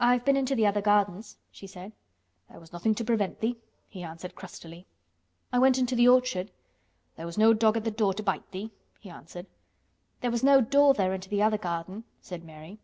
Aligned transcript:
"I 0.00 0.14
have 0.14 0.24
been 0.24 0.36
into 0.36 0.56
the 0.56 0.66
other 0.66 0.80
gardens," 0.82 1.36
she 1.52 1.68
said. 1.68 1.92
"There 2.50 2.58
was 2.58 2.72
nothin' 2.72 2.92
to 2.96 3.04
prevent 3.04 3.38
thee," 3.38 3.56
he 3.86 4.02
answered 4.02 4.34
crustily. 4.34 4.84
"I 5.52 5.60
went 5.60 5.78
into 5.78 5.94
the 5.94 6.08
orchard." 6.08 6.50
"There 7.14 7.24
was 7.24 7.38
no 7.38 7.52
dog 7.54 7.76
at 7.76 7.84
th' 7.84 7.96
door 7.96 8.12
to 8.14 8.22
bite 8.24 8.50
thee," 8.50 8.72
he 8.98 9.10
answered. 9.10 9.46
"There 10.22 10.30
was 10.32 10.42
no 10.42 10.60
door 10.60 10.92
there 10.92 11.14
into 11.14 11.28
the 11.28 11.44
other 11.44 11.56
garden," 11.56 12.02
said 12.20 12.42
Mary. 12.42 12.80